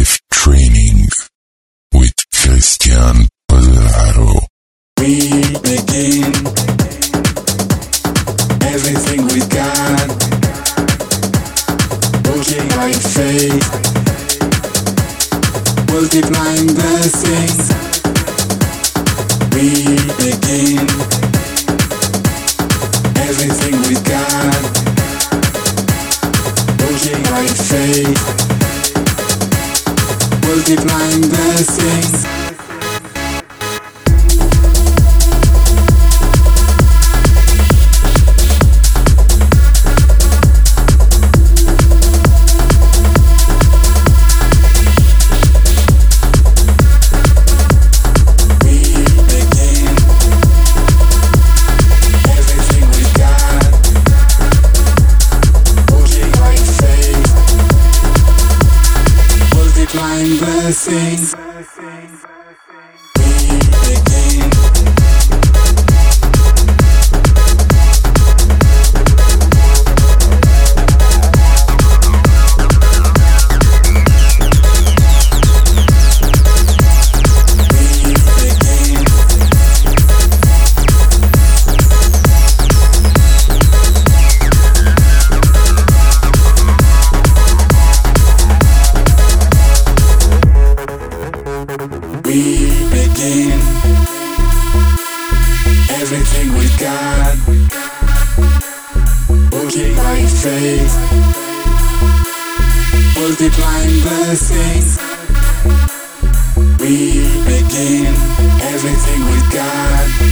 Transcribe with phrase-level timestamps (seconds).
[0.00, 1.08] life training
[1.92, 4.46] with Christian Paduraru.
[4.98, 5.28] We
[5.60, 6.39] begin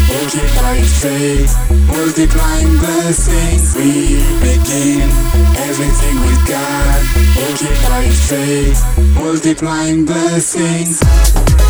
[0.09, 1.55] Multiplying faith,
[1.87, 3.75] multiplying blessings.
[3.77, 5.09] We begin
[5.69, 7.05] everything with God.
[7.85, 8.83] by faith,
[9.15, 11.68] multiplying blessings.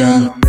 [0.00, 0.39] Disinflammation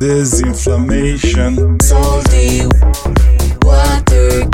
[0.00, 1.78] This inflammation.
[1.82, 2.64] Salty
[3.60, 4.48] water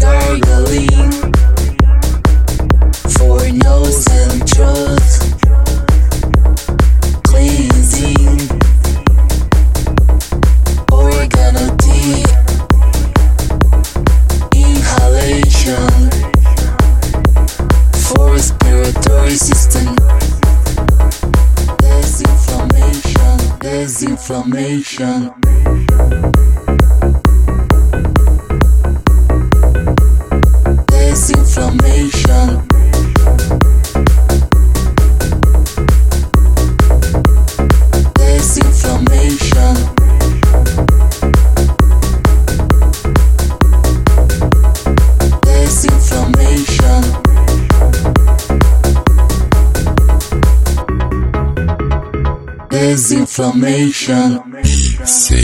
[0.00, 1.10] gargling
[3.18, 5.23] for nose and throat.
[24.94, 25.34] chama.
[30.88, 32.62] Disinformation.
[38.14, 39.74] Disinformation.
[52.70, 54.53] Disinformation
[55.06, 55.43] seis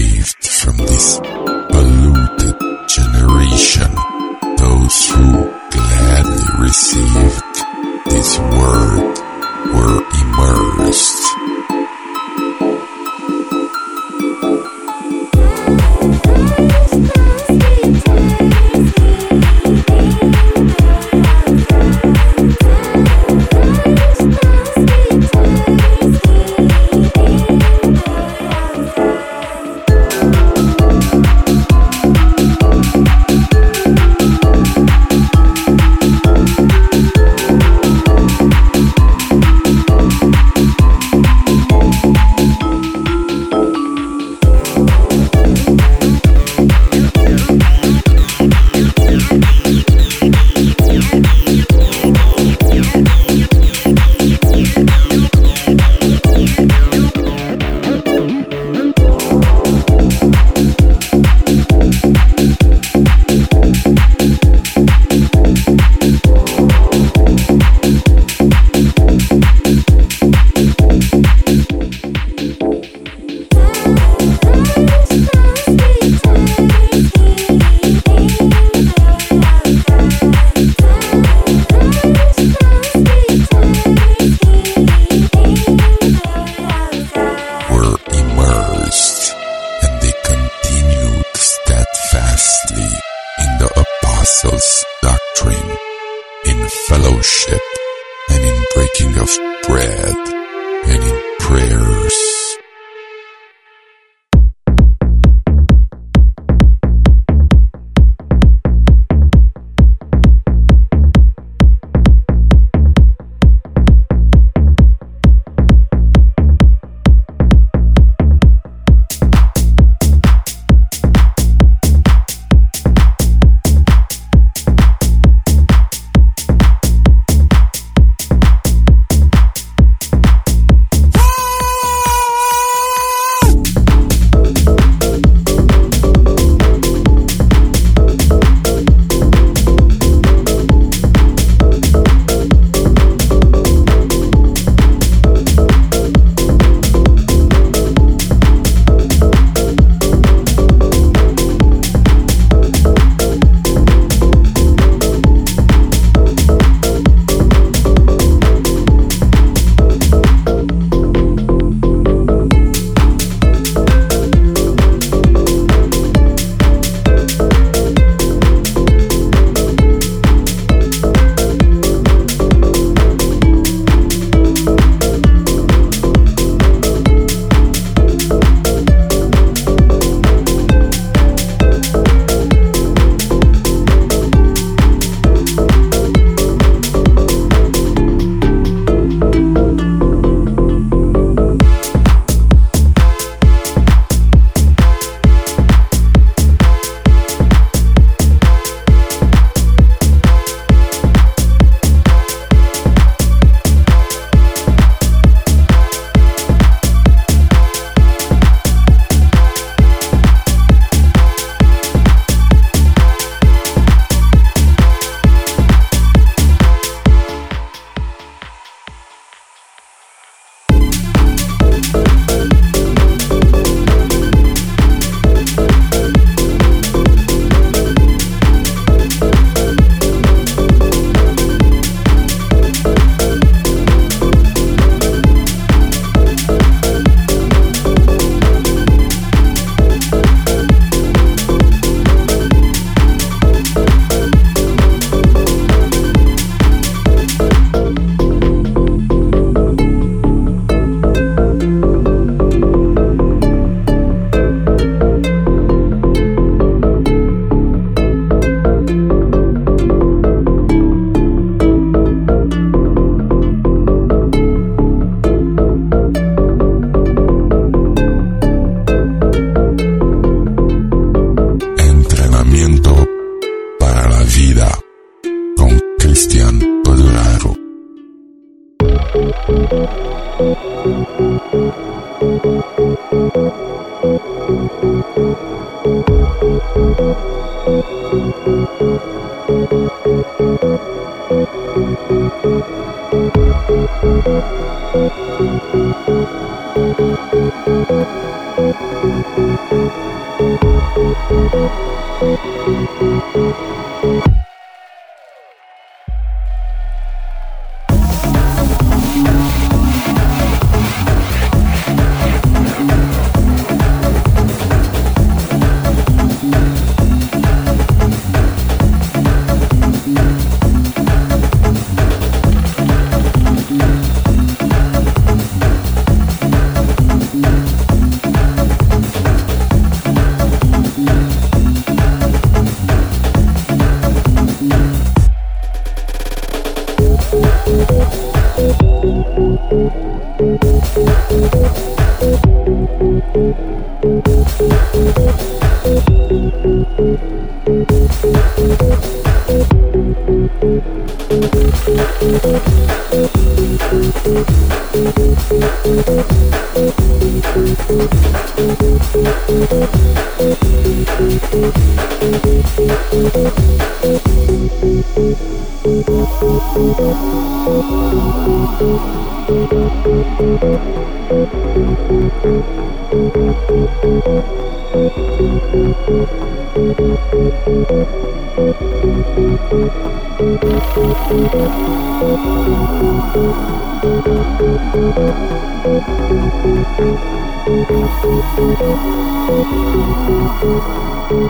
[385.01, 385.17] Thank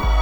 [0.04, 0.19] you.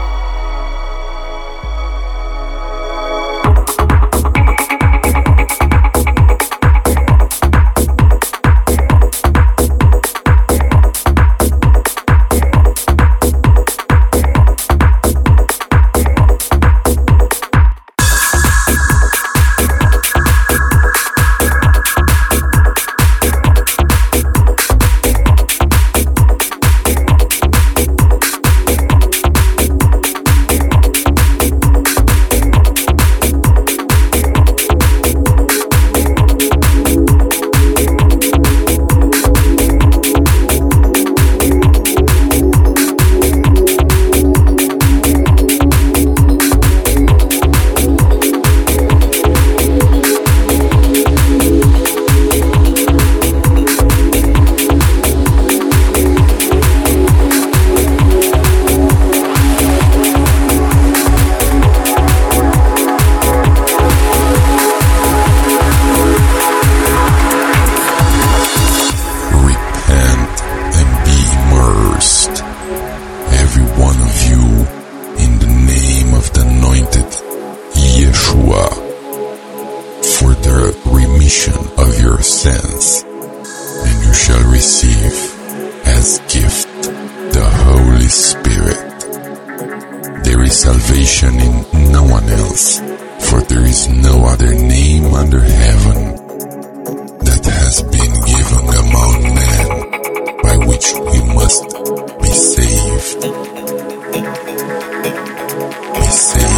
[106.10, 106.48] Sing.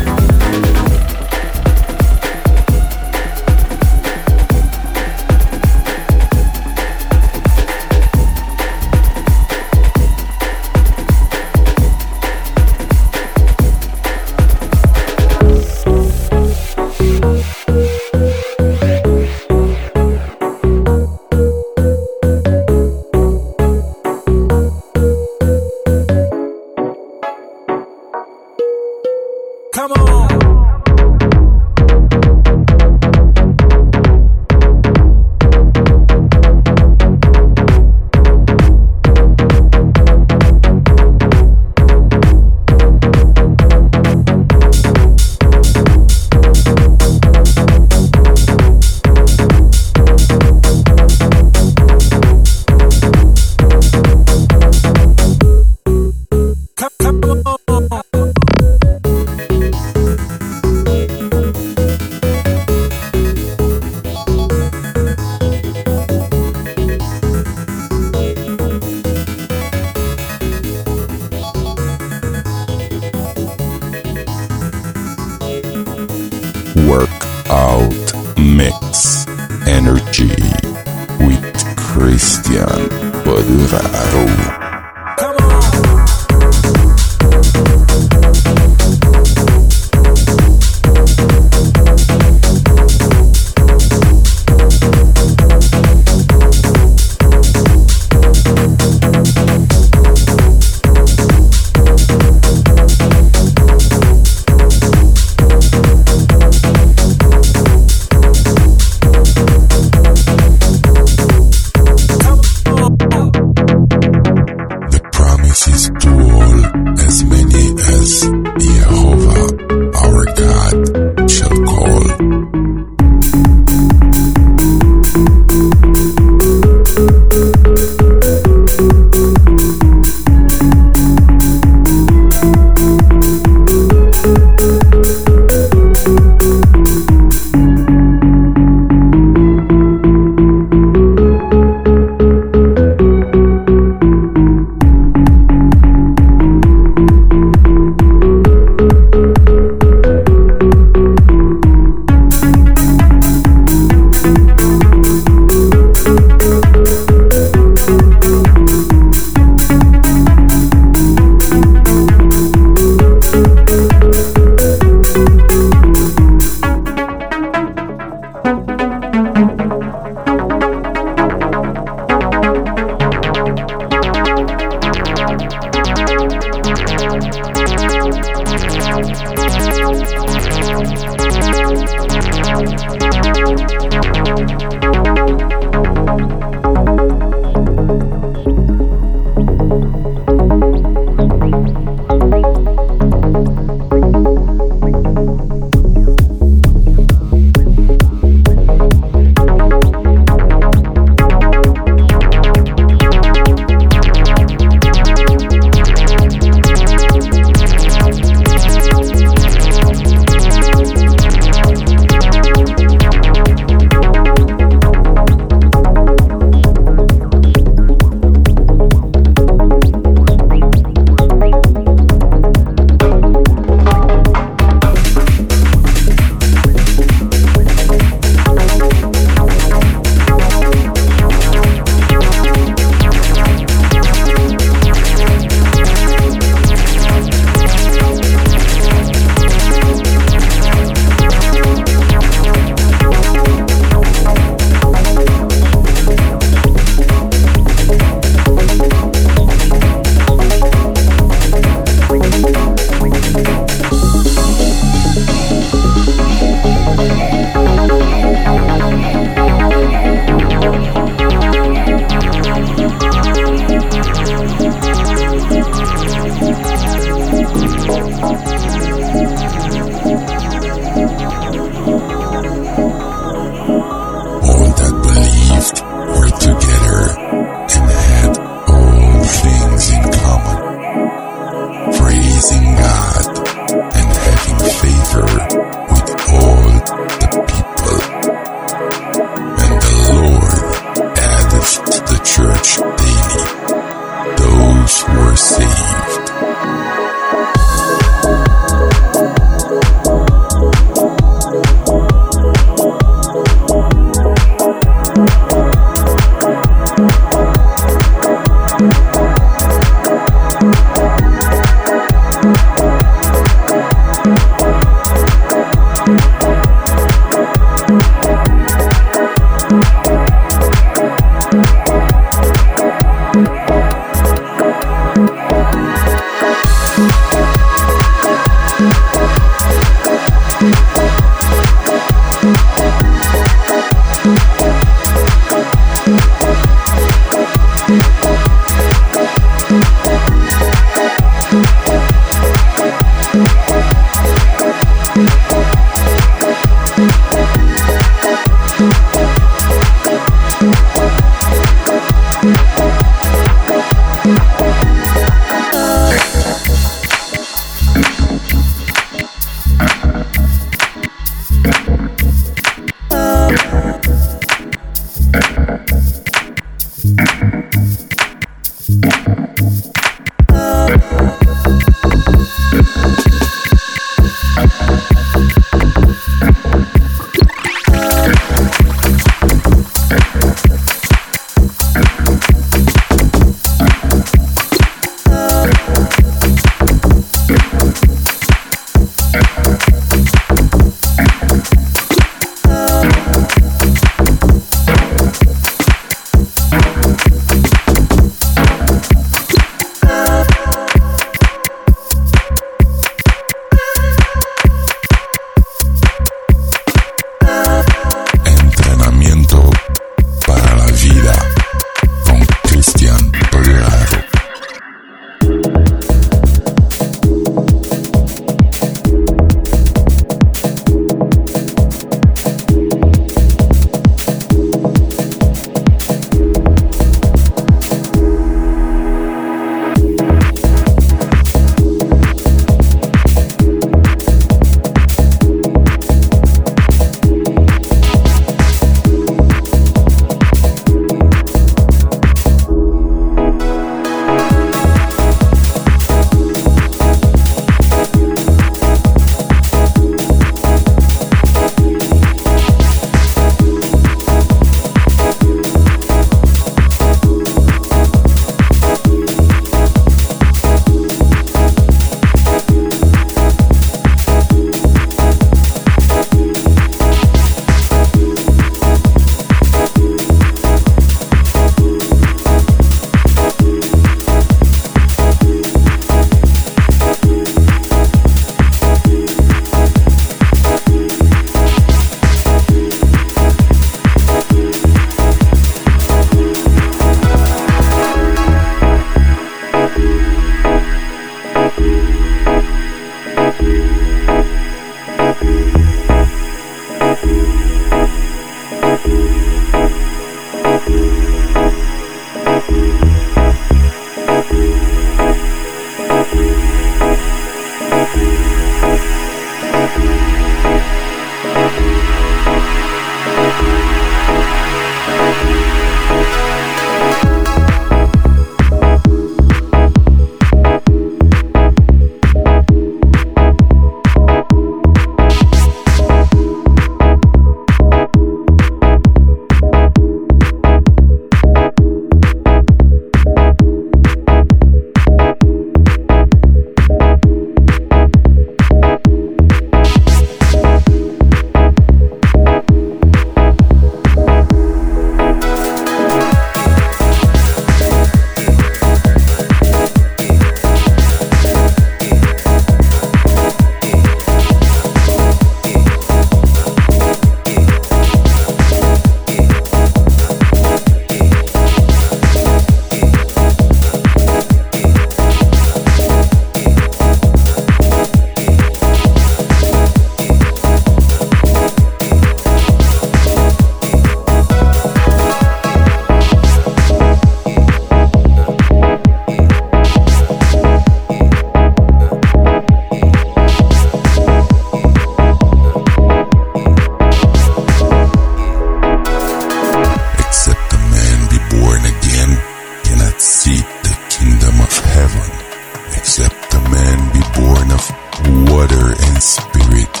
[598.71, 600.00] water and spirit.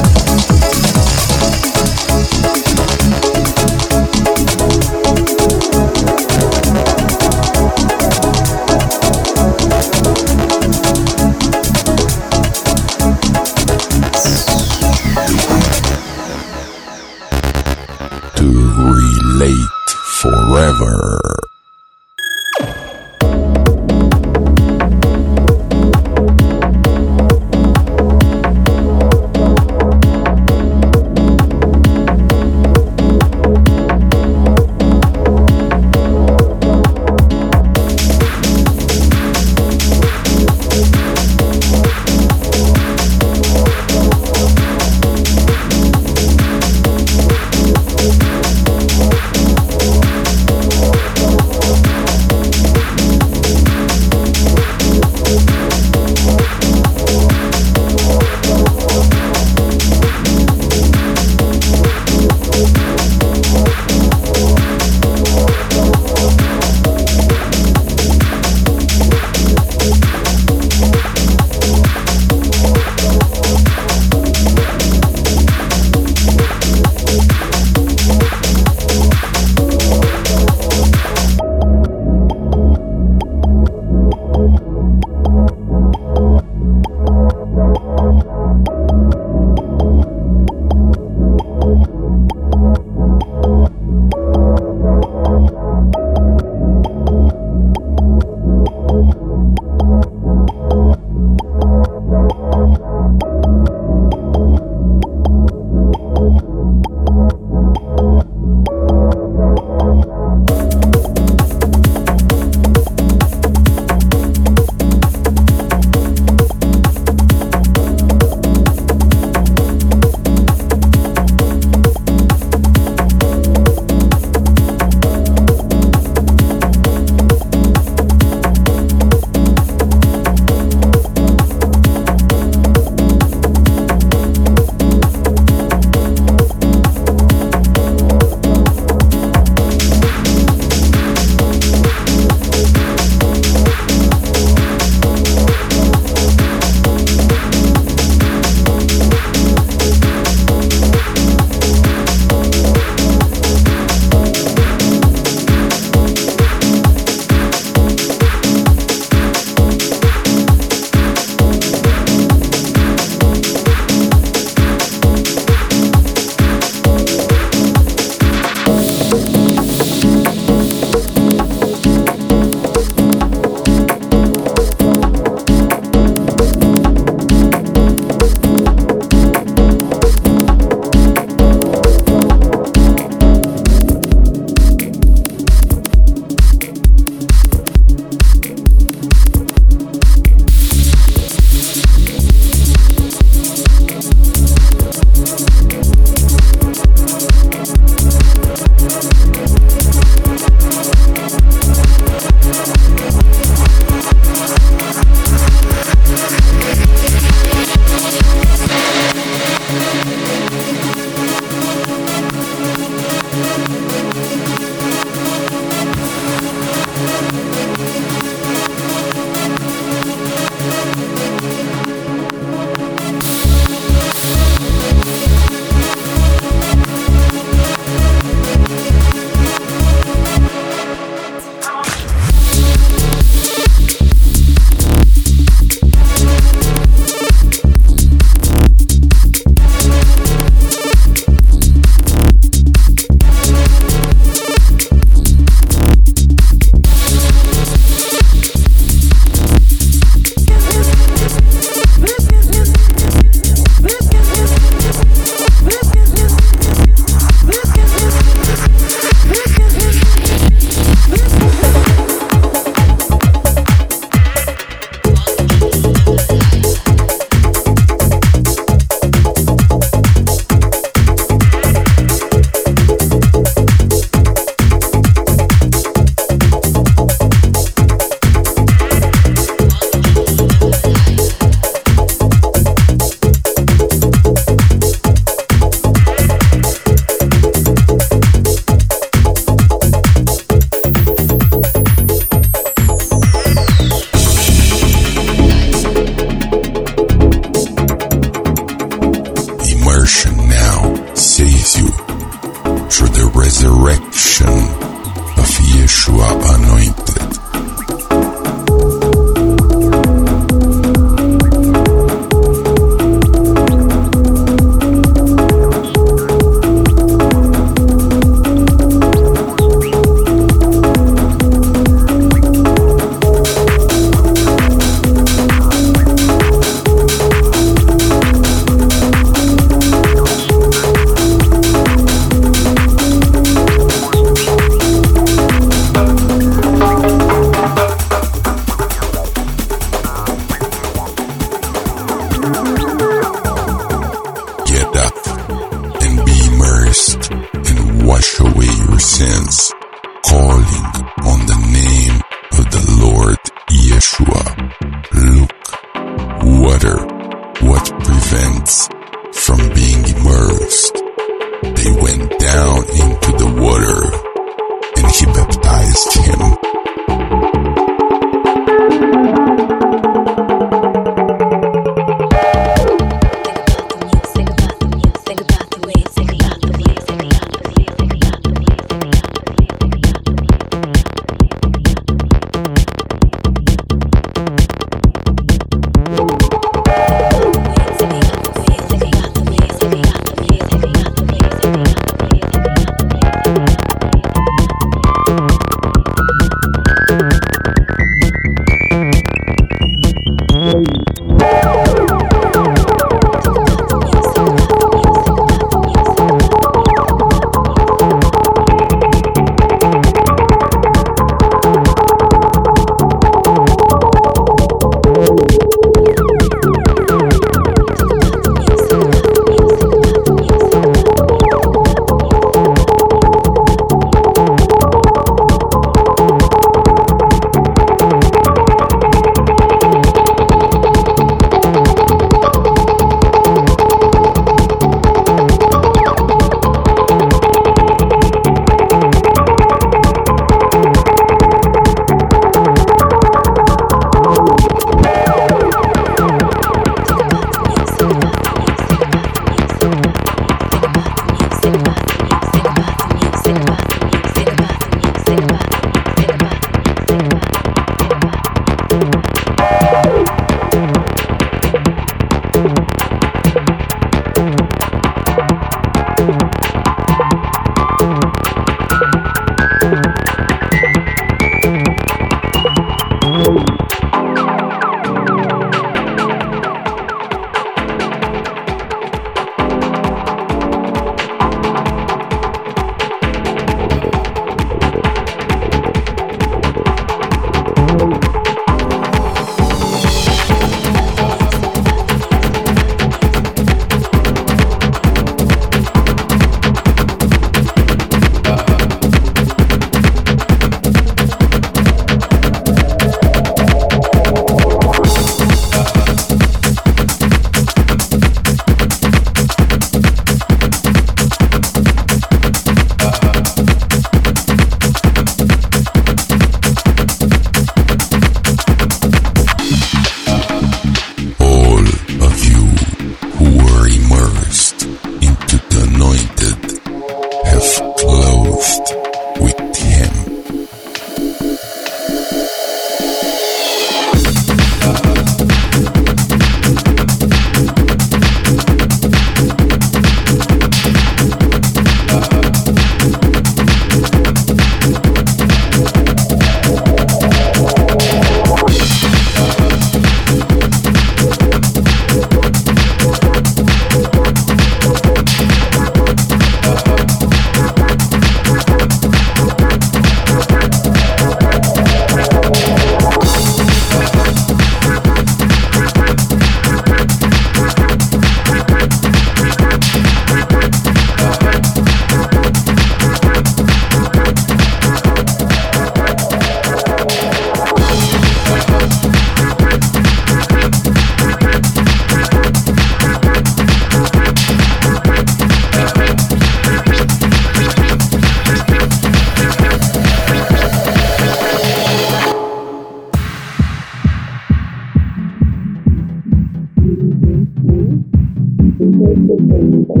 [599.60, 600.00] Universal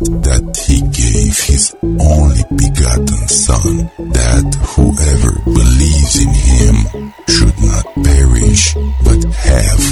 [0.00, 8.74] that he gave his only begotten Son, that whoever believes in him should not perish,
[9.04, 9.91] but have